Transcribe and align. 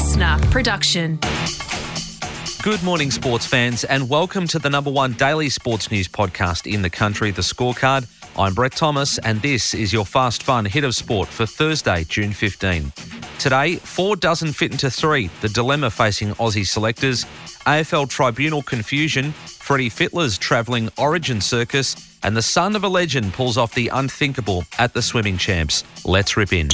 listener 0.00 0.38
production. 0.50 1.18
Good 2.62 2.82
morning, 2.82 3.10
sports 3.10 3.44
fans, 3.44 3.84
and 3.84 4.08
welcome 4.08 4.46
to 4.46 4.58
the 4.58 4.70
number 4.70 4.90
one 4.90 5.12
daily 5.12 5.50
sports 5.50 5.90
news 5.90 6.08
podcast 6.08 6.72
in 6.72 6.80
the 6.80 6.88
country, 6.88 7.30
The 7.30 7.42
Scorecard. 7.42 8.06
I'm 8.34 8.54
Brett 8.54 8.72
Thomas, 8.72 9.18
and 9.18 9.42
this 9.42 9.74
is 9.74 9.92
your 9.92 10.06
fast, 10.06 10.42
fun 10.42 10.64
hit 10.64 10.84
of 10.84 10.94
sport 10.94 11.28
for 11.28 11.44
Thursday, 11.44 12.04
June 12.04 12.32
15. 12.32 12.90
Today, 13.38 13.76
four 13.76 14.16
doesn't 14.16 14.54
fit 14.54 14.72
into 14.72 14.90
three, 14.90 15.28
the 15.42 15.50
dilemma 15.50 15.90
facing 15.90 16.30
Aussie 16.36 16.66
selectors, 16.66 17.26
AFL 17.66 18.08
tribunal 18.08 18.62
confusion, 18.62 19.32
Freddy 19.32 19.90
Fittler's 19.90 20.38
travelling 20.38 20.88
origin 20.96 21.42
circus, 21.42 21.94
and 22.22 22.34
the 22.34 22.40
son 22.40 22.74
of 22.74 22.84
a 22.84 22.88
legend 22.88 23.34
pulls 23.34 23.58
off 23.58 23.74
the 23.74 23.88
unthinkable 23.88 24.64
at 24.78 24.94
the 24.94 25.02
swimming 25.02 25.36
champs. 25.36 25.84
Let's 26.06 26.38
rip 26.38 26.54
in. 26.54 26.70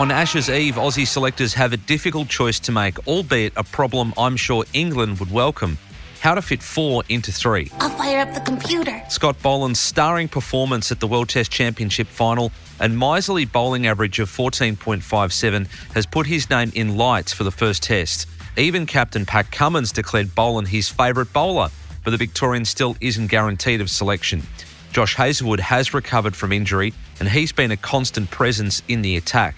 On 0.00 0.10
Ashes 0.10 0.48
Eve, 0.48 0.76
Aussie 0.76 1.06
selectors 1.06 1.52
have 1.52 1.74
a 1.74 1.76
difficult 1.76 2.26
choice 2.26 2.58
to 2.60 2.72
make, 2.72 3.06
albeit 3.06 3.52
a 3.54 3.62
problem 3.62 4.14
I'm 4.16 4.34
sure 4.34 4.64
England 4.72 5.20
would 5.20 5.30
welcome. 5.30 5.76
How 6.20 6.34
to 6.34 6.40
fit 6.40 6.62
four 6.62 7.02
into 7.10 7.30
three. 7.30 7.70
I'll 7.80 7.90
fire 7.90 8.20
up 8.20 8.32
the 8.32 8.40
computer. 8.40 9.02
Scott 9.10 9.36
Boland's 9.42 9.78
starring 9.78 10.26
performance 10.26 10.90
at 10.90 11.00
the 11.00 11.06
World 11.06 11.28
Test 11.28 11.52
Championship 11.52 12.06
final 12.06 12.50
and 12.80 12.98
miserly 12.98 13.44
bowling 13.44 13.86
average 13.86 14.18
of 14.20 14.30
14.57 14.30 15.66
has 15.92 16.06
put 16.06 16.26
his 16.26 16.48
name 16.48 16.72
in 16.74 16.96
lights 16.96 17.34
for 17.34 17.44
the 17.44 17.50
first 17.50 17.82
test. 17.82 18.26
Even 18.56 18.86
captain 18.86 19.26
Pat 19.26 19.52
Cummins 19.52 19.92
declared 19.92 20.34
Boland 20.34 20.68
his 20.68 20.88
favourite 20.88 21.30
bowler, 21.34 21.68
but 22.04 22.12
the 22.12 22.16
Victorian 22.16 22.64
still 22.64 22.96
isn't 23.02 23.26
guaranteed 23.26 23.82
of 23.82 23.90
selection. 23.90 24.44
Josh 24.92 25.14
Hazlewood 25.14 25.60
has 25.60 25.92
recovered 25.92 26.34
from 26.34 26.52
injury 26.52 26.94
and 27.18 27.28
he's 27.28 27.52
been 27.52 27.70
a 27.70 27.76
constant 27.76 28.30
presence 28.30 28.80
in 28.88 29.02
the 29.02 29.18
attack. 29.18 29.56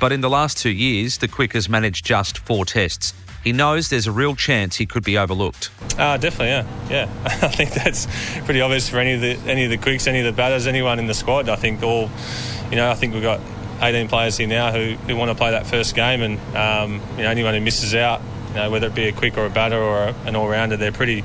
But 0.00 0.12
in 0.12 0.20
the 0.20 0.30
last 0.30 0.58
two 0.58 0.70
years, 0.70 1.18
the 1.18 1.28
Quick 1.28 1.54
has 1.54 1.68
managed 1.68 2.04
just 2.04 2.38
four 2.38 2.64
tests. 2.64 3.14
He 3.42 3.52
knows 3.52 3.88
there's 3.88 4.06
a 4.06 4.12
real 4.12 4.34
chance 4.34 4.76
he 4.76 4.86
could 4.86 5.04
be 5.04 5.16
overlooked. 5.16 5.70
Uh, 5.96 6.16
definitely, 6.16 6.48
yeah, 6.48 6.66
yeah. 6.90 7.10
I 7.24 7.48
think 7.48 7.72
that's 7.72 8.06
pretty 8.44 8.60
obvious 8.60 8.88
for 8.88 8.98
any 8.98 9.14
of 9.14 9.20
the 9.20 9.50
any 9.50 9.64
of 9.64 9.70
the 9.70 9.78
quicks, 9.78 10.06
any 10.06 10.20
of 10.20 10.26
the 10.26 10.32
batters, 10.32 10.66
anyone 10.66 10.98
in 10.98 11.06
the 11.06 11.14
squad. 11.14 11.48
I 11.48 11.56
think 11.56 11.82
all, 11.82 12.10
you 12.70 12.76
know, 12.76 12.90
I 12.90 12.94
think 12.94 13.14
we've 13.14 13.22
got 13.22 13.40
18 13.80 14.08
players 14.08 14.36
here 14.36 14.48
now 14.48 14.72
who, 14.72 14.94
who 15.06 15.16
want 15.16 15.30
to 15.30 15.34
play 15.34 15.52
that 15.52 15.66
first 15.66 15.94
game, 15.94 16.22
and 16.22 16.56
um, 16.56 17.00
you 17.16 17.22
know, 17.22 17.30
anyone 17.30 17.54
who 17.54 17.60
misses 17.60 17.94
out, 17.94 18.20
you 18.48 18.54
know, 18.54 18.70
whether 18.70 18.88
it 18.88 18.94
be 18.94 19.08
a 19.08 19.12
quick 19.12 19.38
or 19.38 19.46
a 19.46 19.50
batter 19.50 19.80
or 19.80 19.98
a, 19.98 20.14
an 20.26 20.36
all-rounder, 20.36 20.76
they're 20.76 20.92
pretty 20.92 21.22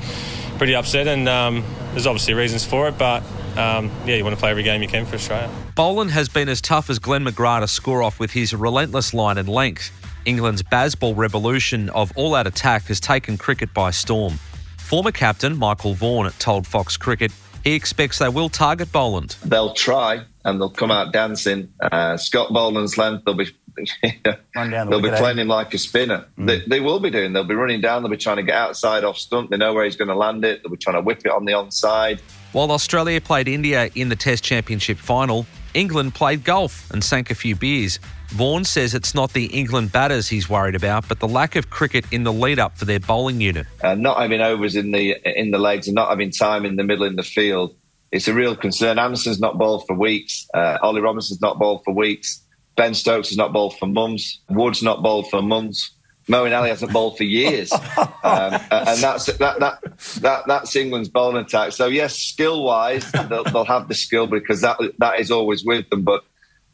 pretty 0.58 0.76
upset, 0.76 1.08
and 1.08 1.28
um, 1.28 1.64
there's 1.92 2.08
obviously 2.08 2.36
reasons 2.36 2.64
for 2.64 2.88
it, 2.88 2.98
but 2.98 3.24
um, 3.58 3.92
yeah, 4.06 4.16
you 4.16 4.24
want 4.24 4.36
to 4.36 4.40
play 4.40 4.52
every 4.52 4.64
game 4.64 4.82
you 4.82 4.88
can 4.88 5.06
for 5.06 5.16
Australia. 5.16 5.50
Boland 5.76 6.12
has 6.12 6.30
been 6.30 6.50
as 6.50 6.62
tough 6.62 6.90
as 6.90 7.00
Glenn 7.00 7.26
McGrath 7.26 7.62
to 7.62 7.68
score 7.68 8.04
off 8.04 8.20
with 8.20 8.32
his 8.32 8.54
relentless 8.54 9.14
line 9.14 9.38
and 9.38 9.48
length. 9.48 9.92
England's 10.26 10.64
Bazball 10.64 11.16
revolution 11.18 11.90
of 11.90 12.12
all 12.16 12.36
out 12.36 12.48
attack 12.48 12.84
has 12.84 13.00
taken 13.00 13.38
cricket 13.38 13.74
by 13.74 13.92
storm. 13.92 14.34
Former 14.78 15.12
captain 15.12 15.58
Michael 15.58 15.94
Vaughan 15.94 16.32
told 16.40 16.66
Fox 16.66 16.98
Cricket 16.98 17.32
he 17.64 17.74
expects 17.74 18.20
they 18.20 18.30
will 18.30 18.50
target 18.50 18.92
Boland. 18.92 19.38
They'll 19.44 19.74
try 19.74 20.26
and 20.44 20.60
they'll 20.60 20.70
come 20.70 20.92
out 20.92 21.14
dancing. 21.14 21.74
Uh, 21.82 22.18
Scott 22.18 22.52
Boland's 22.52 22.98
length, 22.98 23.24
they'll 23.26 23.36
be. 23.36 23.50
the 24.04 24.38
they'll 24.54 25.02
be 25.02 25.10
playing 25.10 25.40
eh? 25.40 25.42
him 25.42 25.48
like 25.48 25.74
a 25.74 25.80
spinner. 25.80 26.28
Mm. 26.38 26.46
They, 26.46 26.60
they 26.68 26.80
will 26.80 27.00
be 27.00 27.10
doing. 27.10 27.34
They'll 27.34 27.44
be 27.44 27.56
running 27.56 27.82
down. 27.82 28.04
They'll 28.04 28.12
be 28.12 28.18
trying 28.18 28.38
to 28.38 28.44
get 28.44 28.56
outside 28.56 29.04
off 29.04 29.18
stump. 29.18 29.50
They 29.50 29.58
know 29.58 29.74
where 29.74 29.84
he's 29.84 29.96
going 29.96 30.10
to 30.10 30.16
land 30.16 30.46
it. 30.46 30.62
They'll 30.62 30.72
be 30.72 30.78
trying 30.78 30.98
to 30.98 31.02
whip 31.02 31.22
it 31.26 31.32
on 31.32 31.46
the 31.46 31.54
onside. 31.54 32.20
While 32.54 32.72
Australia 32.72 33.20
played 33.20 33.48
India 33.48 33.90
in 33.96 34.10
the 34.10 34.16
Test 34.16 34.44
Championship 34.44 35.00
final, 35.00 35.48
England 35.74 36.14
played 36.14 36.44
golf 36.44 36.88
and 36.92 37.04
sank 37.04 37.32
a 37.32 37.36
few 37.36 37.56
beers. 37.56 38.00
Vaughan 38.28 38.64
says 38.64 38.94
it's 38.94 39.16
not 39.16 39.34
the 39.34 39.46
England 39.46 39.92
batters 39.92 40.28
he's 40.28 40.48
worried 40.48 40.76
about, 40.76 41.08
but 41.08 41.20
the 41.20 41.28
lack 41.28 41.56
of 41.56 41.72
cricket 41.72 42.06
in 42.12 42.24
the 42.24 42.32
lead 42.32 42.60
up 42.60 42.78
for 42.78 42.86
their 42.86 43.00
bowling 43.00 43.42
unit. 43.42 43.66
Uh, 43.84 43.96
not 43.96 44.22
having 44.22 44.40
overs 44.40 44.76
in 44.76 44.92
the 44.92 45.16
in 45.26 45.50
the 45.50 45.58
legs 45.58 45.88
and 45.88 45.96
not 45.96 46.10
having 46.10 46.30
time 46.30 46.64
in 46.64 46.76
the 46.76 46.84
middle 46.84 47.06
in 47.06 47.16
the 47.16 47.24
field. 47.24 47.76
It's 48.12 48.28
a 48.28 48.34
real 48.36 48.56
concern. 48.56 49.00
Anderson's 49.00 49.40
not 49.40 49.58
bowled 49.58 49.88
for 49.88 49.96
weeks. 49.96 50.48
Uh, 50.54 50.78
Ollie 50.84 51.02
Robinson's 51.02 51.42
not 51.42 51.58
bowled 51.58 51.84
for 51.84 51.96
weeks. 51.96 52.44
Ben 52.76 52.94
Stokes 52.94 53.30
has 53.30 53.38
not 53.38 53.52
bowled 53.52 53.80
for 53.80 53.88
months. 53.88 54.42
Wood's 54.50 54.84
not 54.84 55.02
bowled 55.02 55.28
for 55.32 55.42
months. 55.42 55.90
Moeen 56.28 56.58
Ali 56.58 56.70
hasn't 56.70 56.94
bowled 56.94 57.18
for 57.18 57.24
years, 57.24 57.72
um, 57.74 57.82
and 58.24 59.00
that's 59.00 59.26
that, 59.26 59.60
that 59.60 59.80
that 60.22 60.44
that's 60.48 60.76
England's 60.76 61.10
bowling 61.10 61.44
attack. 61.44 61.74
So 61.74 61.88
yes, 61.88 62.18
skill 62.18 62.64
wise, 62.64 63.12
they'll, 63.30 63.44
they'll 63.44 63.66
have 63.66 63.88
the 63.88 63.94
skill 63.94 64.28
because 64.28 64.62
that 64.62 64.78
that 65.00 65.20
is 65.20 65.32
always 65.32 65.66
with 65.66 65.90
them. 65.90 66.04
But 66.04 66.24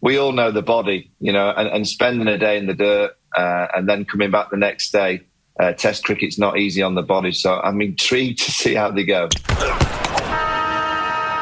we 0.01 0.17
all 0.17 0.31
know 0.31 0.51
the 0.51 0.61
body, 0.61 1.11
you 1.19 1.33
know, 1.33 1.49
and, 1.49 1.67
and 1.67 1.87
spending 1.87 2.27
a 2.27 2.37
day 2.37 2.57
in 2.57 2.67
the 2.67 2.75
dirt 2.75 3.11
uh, 3.35 3.67
and 3.75 3.89
then 3.89 4.05
coming 4.05 4.31
back 4.31 4.51
the 4.51 4.57
next 4.57 4.91
day. 4.91 5.21
Uh, 5.59 5.73
test 5.73 6.05
cricket's 6.05 6.37
not 6.39 6.57
easy 6.57 6.81
on 6.81 6.95
the 6.95 7.01
body, 7.01 7.33
so 7.33 7.59
I'm 7.59 7.81
intrigued 7.81 8.39
to 8.39 8.51
see 8.51 8.75
how 8.75 8.91
they 8.91 9.03
go. 9.03 9.27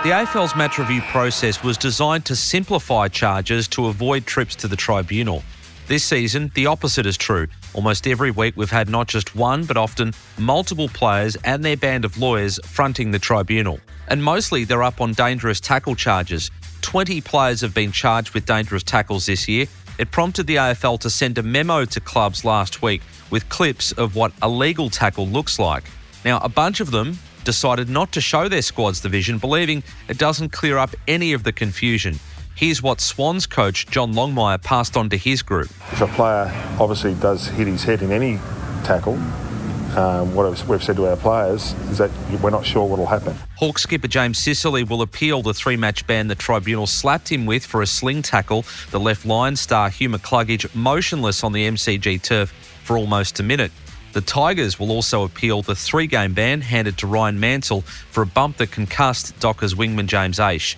The 0.04 0.14
AFL's 0.14 0.56
match 0.56 0.80
review 0.80 1.02
process 1.02 1.64
was 1.64 1.78
designed 1.78 2.26
to 2.26 2.36
simplify 2.36 3.10
charges 3.10 3.68
to 3.70 3.88
avoid 3.88 4.26
trips 4.26 4.56
to 4.56 4.68
the 4.68 4.76
tribunal. 4.76 5.44
This 5.88 6.04
season, 6.04 6.52
the 6.54 6.66
opposite 6.66 7.06
is 7.06 7.16
true. 7.16 7.48
Almost 7.74 8.08
every 8.08 8.30
week, 8.30 8.58
we've 8.58 8.70
had 8.70 8.90
not 8.90 9.08
just 9.08 9.38
one, 9.38 9.64
but 9.64 9.78
often 9.78 10.14
multiple 10.38 10.90
players 10.90 11.38
and 11.46 11.64
their 11.64 11.78
band 11.78 12.04
of 12.04 12.18
lawyers 12.18 12.60
fronting 12.66 13.12
the 13.12 13.20
tribunal. 13.20 13.80
And 14.10 14.22
mostly 14.22 14.66
they're 14.66 14.84
up 14.84 15.00
on 15.00 15.14
dangerous 15.14 15.62
tackle 15.62 15.96
charges. 15.96 16.52
20 16.82 17.22
players 17.22 17.62
have 17.62 17.74
been 17.74 17.94
charged 17.94 18.34
with 18.34 18.46
dangerous 18.46 18.84
tackles 18.84 19.28
this 19.28 19.48
year. 19.48 19.66
It 19.98 20.12
prompted 20.12 20.46
the 20.46 20.58
AFL 20.58 21.00
to 21.00 21.10
send 21.10 21.38
a 21.38 21.44
memo 21.44 21.86
to 21.86 22.02
clubs 22.02 22.44
last 22.44 22.82
week 22.82 23.02
with 23.30 23.48
clips 23.48 23.94
of 23.94 24.14
what 24.14 24.34
a 24.42 24.50
legal 24.50 24.90
tackle 24.90 25.26
looks 25.26 25.58
like. 25.58 25.86
Now, 26.26 26.40
a 26.40 26.50
bunch 26.50 26.82
of 26.82 26.92
them 26.92 27.18
decided 27.46 27.88
not 27.90 28.12
to 28.12 28.20
show 28.20 28.50
their 28.50 28.62
squad's 28.62 29.00
the 29.00 29.08
vision, 29.08 29.38
believing 29.38 29.82
it 30.10 30.18
doesn't 30.18 30.52
clear 30.52 30.78
up 30.78 30.94
any 31.08 31.32
of 31.32 31.44
the 31.44 31.54
confusion. 31.54 32.20
Here's 32.58 32.82
what 32.82 33.00
Swans 33.00 33.46
coach 33.46 33.86
John 33.86 34.16
Longmire 34.16 34.60
passed 34.60 34.98
on 34.98 35.12
to 35.12 35.16
his 35.16 35.44
group. 35.44 35.70
If 35.92 36.02
a 36.02 36.08
player 36.08 36.52
obviously 36.80 37.14
does 37.14 37.46
hit 37.50 37.68
his 37.68 37.84
head 37.84 38.02
in 38.02 38.12
any 38.12 38.40
tackle, 38.84 39.14
um, 39.96 40.34
what 40.34 40.68
we've 40.68 40.84
said 40.84 40.96
to 40.96 41.06
our 41.06 41.18
players 41.18 41.74
is 41.92 42.00
that 42.00 42.10
we're 42.42 42.50
not 42.50 42.66
sure 42.66 42.84
what 42.84 42.98
will 42.98 43.06
happen. 43.06 43.36
Hawk 43.58 43.78
skipper 43.78 44.08
James 44.08 44.40
Sicily 44.40 44.84
will 44.84 45.04
appeal 45.04 45.44
the 45.44 45.54
three 45.54 45.78
match 45.78 46.08
ban 46.08 46.30
the 46.30 46.34
tribunal 46.34 46.88
slapped 46.88 47.32
him 47.32 47.46
with 47.46 47.64
for 47.64 47.84
a 47.84 47.86
sling 47.86 48.24
tackle 48.24 48.66
that 48.90 48.98
left 48.98 49.24
Lion 49.24 49.56
star 49.56 49.92
Hugh 49.92 50.10
McCluggage 50.10 50.74
motionless 50.74 51.44
on 51.44 51.54
the 51.54 51.68
MCG 51.68 52.24
turf 52.24 52.50
for 52.84 52.98
almost 52.98 53.40
a 53.40 53.44
minute. 53.44 53.72
The 54.14 54.22
Tigers 54.22 54.80
will 54.80 54.92
also 54.92 55.26
appeal 55.26 55.62
the 55.62 55.76
three 55.76 56.08
game 56.08 56.34
ban 56.34 56.62
handed 56.62 56.98
to 56.98 57.06
Rhyan 57.06 57.38
Mansell 57.38 57.82
for 57.82 58.24
a 58.24 58.26
bump 58.26 58.58
that 58.58 58.72
concussed 58.72 59.40
Dockers 59.40 59.76
wingman 59.76 60.08
James 60.08 60.40
Aish. 60.40 60.76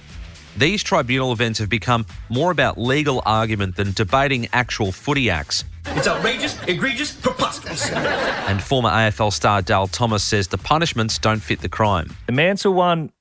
These 0.57 0.83
tribunal 0.83 1.31
events 1.31 1.59
have 1.59 1.69
become 1.69 2.05
more 2.29 2.51
about 2.51 2.77
legal 2.77 3.21
argument 3.25 3.75
than 3.75 3.91
debating 3.93 4.47
actual 4.51 4.91
footy 4.91 5.29
acts. 5.29 5.63
It's 5.85 6.07
outrageous, 6.07 6.57
egregious, 6.67 7.11
preposterous. 7.13 7.89
And 7.91 8.61
former 8.61 8.89
AFL 8.89 9.31
star 9.33 9.61
Dale 9.61 9.87
Thomas 9.87 10.23
says 10.23 10.47
the 10.47 10.57
punishments 10.57 11.17
don't 11.17 11.39
fit 11.39 11.61
the 11.61 11.69
crime. 11.69 12.15
The 12.27 12.33
Mansell 12.33 12.73
one, 12.73 13.11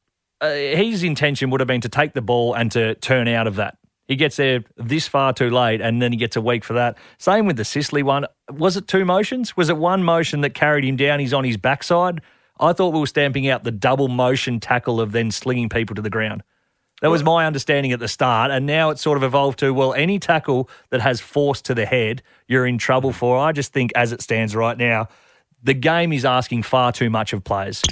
uh, 0.40 0.50
his 0.50 1.02
intention 1.02 1.50
would 1.50 1.60
have 1.60 1.66
been 1.66 1.80
to 1.82 1.88
take 1.88 2.12
the 2.12 2.22
ball 2.22 2.54
and 2.54 2.70
to 2.72 2.94
turn 2.96 3.28
out 3.28 3.46
of 3.46 3.56
that. 3.56 3.78
He 4.06 4.16
gets 4.16 4.36
there 4.36 4.64
this 4.76 5.06
far 5.06 5.34
too 5.34 5.50
late, 5.50 5.82
and 5.82 6.00
then 6.00 6.12
he 6.12 6.18
gets 6.18 6.34
a 6.34 6.40
week 6.40 6.64
for 6.64 6.72
that. 6.72 6.96
Same 7.18 7.44
with 7.44 7.58
the 7.58 7.64
Sicily 7.64 8.02
one. 8.02 8.24
Was 8.50 8.76
it 8.78 8.88
two 8.88 9.04
motions? 9.04 9.54
Was 9.54 9.68
it 9.68 9.76
one 9.76 10.02
motion 10.02 10.40
that 10.40 10.54
carried 10.54 10.84
him 10.84 10.96
down? 10.96 11.20
He's 11.20 11.34
on 11.34 11.44
his 11.44 11.58
backside. 11.58 12.22
I 12.58 12.72
thought 12.72 12.94
we 12.94 13.00
were 13.00 13.06
stamping 13.06 13.48
out 13.48 13.64
the 13.64 13.70
double 13.70 14.08
motion 14.08 14.60
tackle 14.60 15.00
of 15.00 15.12
then 15.12 15.30
slinging 15.30 15.68
people 15.68 15.94
to 15.94 16.02
the 16.02 16.10
ground. 16.10 16.42
That 17.00 17.10
was 17.10 17.22
my 17.22 17.46
understanding 17.46 17.92
at 17.92 18.00
the 18.00 18.08
start, 18.08 18.50
and 18.50 18.66
now 18.66 18.90
it's 18.90 19.00
sort 19.00 19.16
of 19.16 19.22
evolved 19.22 19.60
to 19.60 19.72
well, 19.72 19.94
any 19.94 20.18
tackle 20.18 20.68
that 20.90 21.00
has 21.00 21.20
force 21.20 21.62
to 21.62 21.74
the 21.74 21.86
head, 21.86 22.22
you're 22.48 22.66
in 22.66 22.76
trouble 22.76 23.12
for. 23.12 23.38
I 23.38 23.52
just 23.52 23.72
think, 23.72 23.92
as 23.94 24.12
it 24.12 24.20
stands 24.20 24.56
right 24.56 24.76
now, 24.76 25.08
the 25.62 25.74
game 25.74 26.12
is 26.12 26.24
asking 26.24 26.64
far 26.64 26.90
too 26.90 27.08
much 27.08 27.32
of 27.32 27.44
players. 27.44 27.82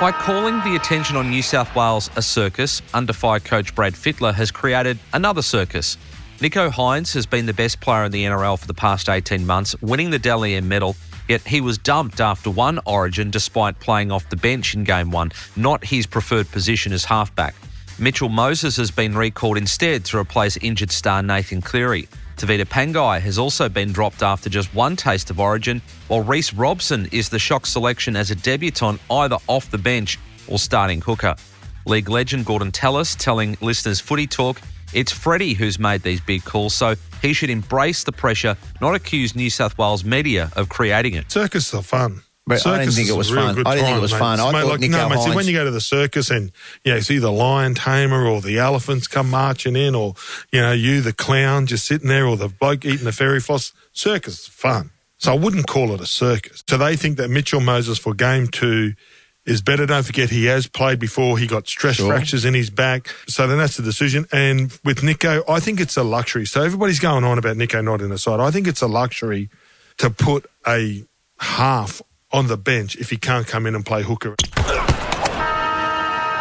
By 0.00 0.12
calling 0.12 0.58
the 0.64 0.74
attention 0.74 1.16
on 1.16 1.30
New 1.30 1.42
South 1.42 1.72
Wales 1.76 2.10
a 2.16 2.22
circus, 2.22 2.82
under 2.92 3.12
fire 3.12 3.38
coach 3.38 3.72
Brad 3.72 3.92
Fittler 3.92 4.34
has 4.34 4.50
created 4.50 4.98
another 5.12 5.42
circus. 5.42 5.96
Nicho 6.38 6.72
Hynes 6.72 7.14
has 7.14 7.24
been 7.24 7.46
the 7.46 7.54
best 7.54 7.80
player 7.80 8.02
in 8.04 8.10
the 8.10 8.24
NRL 8.24 8.58
for 8.58 8.66
the 8.66 8.74
past 8.74 9.08
18 9.08 9.46
months, 9.46 9.80
winning 9.80 10.10
the 10.10 10.18
Dally 10.18 10.56
M 10.56 10.66
medal, 10.66 10.96
yet 11.28 11.40
he 11.42 11.60
was 11.60 11.78
dumped 11.78 12.20
after 12.20 12.50
one 12.50 12.78
origin 12.86 13.30
despite 13.30 13.78
playing 13.80 14.10
off 14.10 14.28
the 14.28 14.36
bench 14.36 14.74
in 14.74 14.84
game 14.84 15.10
one, 15.10 15.32
not 15.56 15.84
his 15.84 16.06
preferred 16.06 16.50
position 16.50 16.92
as 16.92 17.04
halfback. 17.04 17.54
Mitchell 17.98 18.28
Moses 18.28 18.76
has 18.76 18.90
been 18.90 19.16
recalled 19.16 19.58
instead 19.58 20.04
to 20.06 20.18
replace 20.18 20.56
injured 20.56 20.90
star 20.90 21.22
Nathan 21.22 21.60
Cleary. 21.60 22.08
Tevita 22.36 22.64
Pangai 22.64 23.20
has 23.20 23.38
also 23.38 23.68
been 23.68 23.92
dropped 23.92 24.22
after 24.22 24.50
just 24.50 24.74
one 24.74 24.96
taste 24.96 25.30
of 25.30 25.38
origin, 25.38 25.80
while 26.08 26.22
Reece 26.22 26.52
Robson 26.54 27.08
is 27.12 27.28
the 27.28 27.38
shock 27.38 27.66
selection 27.66 28.16
as 28.16 28.30
a 28.30 28.34
debutant 28.34 29.00
either 29.10 29.36
off 29.46 29.70
the 29.70 29.78
bench 29.78 30.18
or 30.48 30.58
starting 30.58 31.00
hooker. 31.00 31.36
League 31.84 32.08
legend 32.08 32.46
Gorden 32.46 32.72
Tallis 32.72 33.14
telling 33.14 33.56
listeners 33.60 34.00
Footy 34.00 34.26
Talk 34.26 34.60
It's 34.92 35.12
Freddy 35.12 35.52
who's 35.54 35.78
made 35.78 36.02
these 36.02 36.20
big 36.20 36.44
calls, 36.44 36.74
so 36.74 36.94
he 37.22 37.32
should 37.32 37.50
embrace 37.50 38.04
the 38.04 38.12
pressure, 38.12 38.56
not 38.80 38.94
accuse 38.94 39.34
New 39.34 39.48
South 39.48 39.78
Wales 39.78 40.04
media 40.04 40.50
of 40.56 40.68
creating 40.68 41.14
it. 41.14 41.30
Circus 41.30 41.72
are 41.72 41.82
fun. 41.82 42.22
But 42.44 42.66
I 42.66 42.78
didn't 42.80 42.94
think 42.94 43.08
it 43.08 43.16
was 43.16 43.30
fun. 43.30 43.38
I 43.64 43.76
didn't 43.76 43.84
think 43.84 43.96
it 43.96 44.00
was 44.00 44.12
mate. 44.12 44.18
fun. 44.18 44.40
I 44.40 44.50
mate, 44.50 44.62
thought 44.62 44.70
like, 44.70 44.80
Nicho 44.80 44.90
no, 44.90 45.08
mate, 45.08 45.20
see, 45.20 45.34
when 45.34 45.46
you 45.46 45.52
go 45.52 45.64
to 45.64 45.70
the 45.70 45.80
circus 45.80 46.28
and 46.28 46.50
you 46.84 46.92
know 46.92 46.98
see 46.98 47.18
the 47.18 47.30
lion 47.30 47.74
tamer 47.74 48.26
or 48.26 48.40
the 48.40 48.58
elephants 48.58 49.06
come 49.06 49.30
marching 49.30 49.76
in, 49.76 49.94
or 49.94 50.14
you 50.50 50.60
know 50.60 50.72
you 50.72 51.00
the 51.02 51.12
clown 51.12 51.66
just 51.66 51.86
sitting 51.86 52.08
there, 52.08 52.26
or 52.26 52.36
the 52.36 52.48
bloke 52.48 52.84
eating 52.84 53.04
the 53.04 53.12
fairy 53.12 53.38
floss, 53.38 53.72
circus 53.92 54.40
is 54.40 54.48
fun. 54.48 54.90
So 55.18 55.32
I 55.32 55.38
wouldn't 55.38 55.68
call 55.68 55.92
it 55.92 56.00
a 56.00 56.06
circus. 56.06 56.64
So 56.68 56.76
they 56.76 56.96
think 56.96 57.16
that 57.18 57.30
Mitchell 57.30 57.60
Moses 57.60 57.96
for 57.96 58.12
game 58.12 58.48
two 58.48 58.94
is 59.44 59.60
better. 59.62 59.86
Don't 59.86 60.04
forget 60.04 60.30
he 60.30 60.44
has 60.46 60.66
played 60.66 60.98
before. 60.98 61.36
He 61.38 61.46
got 61.46 61.66
stress 61.66 61.96
Sure. 61.96 62.06
fractures 62.06 62.44
in 62.44 62.54
his 62.54 62.70
back. 62.70 63.08
So 63.26 63.46
then 63.46 63.58
that's 63.58 63.76
the 63.76 63.82
decision. 63.82 64.26
And 64.32 64.70
with 64.84 65.00
Nicho, 65.02 65.42
I 65.48 65.58
think 65.60 65.80
it's 65.80 65.96
a 65.96 66.02
luxury. 66.04 66.46
So 66.46 66.62
everybody's 66.62 67.00
going 67.00 67.24
on 67.24 67.38
about 67.38 67.56
Nicho 67.56 67.82
not 67.84 68.00
in 68.00 68.10
the 68.10 68.18
side. 68.18 68.40
I 68.40 68.50
think 68.50 68.66
it's 68.68 68.82
a 68.82 68.86
luxury 68.86 69.50
to 69.98 70.10
put 70.10 70.46
a 70.66 71.04
half 71.40 72.00
on 72.30 72.46
the 72.46 72.56
bench 72.56 72.96
if 72.96 73.10
he 73.10 73.16
can't 73.16 73.46
come 73.46 73.66
in 73.66 73.74
and 73.74 73.84
play 73.84 74.02
hooker. 74.02 74.34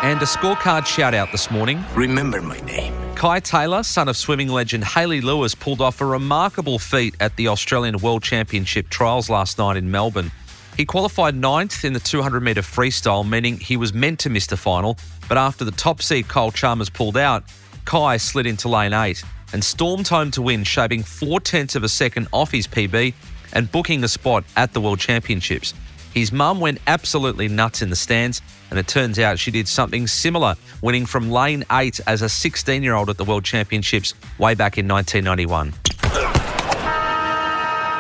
And 0.03 0.19
a 0.19 0.25
scorecard 0.25 0.88
shout 0.88 1.13
out 1.13 1.31
this 1.31 1.51
morning. 1.51 1.83
Remember 1.94 2.42
my 2.42 2.59
name. 2.62 2.92
Kai 3.15 3.39
Taylor, 3.39 3.83
son 3.83 4.07
of 4.09 4.18
swimming 4.18 4.48
legend 4.48 4.83
Hayley 4.83 5.21
Lewis, 5.21 5.53
pulled 5.53 5.80
off 5.80 6.01
a 6.01 6.06
remarkable 6.06 6.80
feat 6.80 7.13
at 7.19 7.36
the 7.36 7.50
Australian 7.50 7.98
World 8.00 8.24
Championship 8.24 8.89
trials 8.89 9.30
last 9.30 9.59
night 9.59 9.77
in 9.77 9.92
Melbourne. 9.92 10.31
He 10.77 10.85
qualified 10.85 11.35
ninth 11.35 11.83
in 11.83 11.94
the 11.94 12.00
200 12.00 12.41
metre 12.41 12.62
freestyle, 12.62 13.27
meaning 13.27 13.57
he 13.57 13.77
was 13.77 13.94
meant 13.94 14.19
to 14.19 14.29
miss 14.29 14.47
the 14.47 14.57
final. 14.57 14.97
But 15.27 15.38
after 15.38 15.63
the 15.63 15.71
top 15.71 16.01
seed 16.01 16.27
Kyle 16.27 16.51
Chalmers 16.51 16.89
pulled 16.89 17.18
out, 17.18 17.44
Kai 17.85 18.18
slid 18.18 18.45
into 18.45 18.69
lane 18.69 18.94
eight 18.94 19.23
and 19.53 19.63
stormed 19.63 20.07
home 20.07 20.31
to 20.31 20.41
win, 20.41 20.63
shaving 20.63 21.03
four 21.03 21.39
tenths 21.39 21.75
of 21.75 21.83
a 21.83 21.89
second 21.89 22.27
off 22.31 22.51
his 22.51 22.68
PB 22.68 23.13
and 23.53 23.71
booking 23.71 24.03
a 24.03 24.07
spot 24.07 24.44
at 24.56 24.73
the 24.73 24.81
World 24.81 25.00
Championships. 25.00 25.73
His 26.13 26.31
mum 26.31 26.59
went 26.59 26.79
absolutely 26.88 27.47
nuts 27.47 27.81
in 27.81 27.89
the 27.89 27.95
stands, 27.95 28.41
and 28.69 28.77
it 28.77 28.88
turns 28.88 29.17
out 29.17 29.39
she 29.39 29.51
did 29.51 29.67
something 29.67 30.07
similar, 30.07 30.56
winning 30.81 31.06
from 31.06 31.31
lane 31.31 31.63
eight 31.71 32.00
as 32.07 32.21
a 32.21 32.29
16 32.29 32.83
year 32.83 32.95
old 32.95 33.09
at 33.09 33.17
the 33.17 33.24
World 33.24 33.45
Championships 33.45 34.13
way 34.38 34.53
back 34.53 34.77
in 34.77 34.88
1991. 34.88 35.74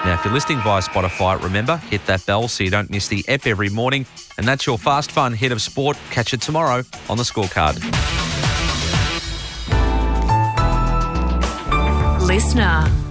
Now, 0.03 0.15
if 0.15 0.25
you're 0.25 0.33
listening 0.33 0.59
via 0.61 0.81
Spotify, 0.81 1.41
remember, 1.41 1.77
hit 1.77 2.03
that 2.07 2.25
bell 2.25 2.47
so 2.47 2.63
you 2.63 2.71
don't 2.71 2.89
miss 2.89 3.07
the 3.07 3.23
ep 3.27 3.45
every 3.45 3.69
morning. 3.69 4.07
And 4.37 4.47
that's 4.47 4.65
your 4.65 4.79
fast, 4.79 5.11
fun 5.11 5.33
hit 5.33 5.51
of 5.51 5.61
sport. 5.61 5.95
Catch 6.09 6.33
it 6.33 6.41
tomorrow 6.41 6.83
on 7.07 7.17
the 7.17 7.23
scorecard. 7.23 7.77
Listener. 12.27 13.10